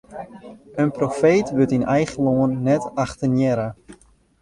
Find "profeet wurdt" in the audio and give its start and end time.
0.99-1.75